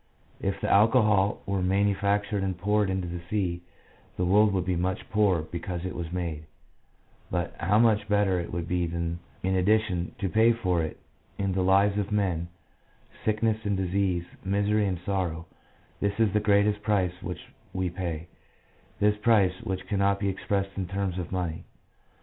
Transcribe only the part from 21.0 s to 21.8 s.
of money.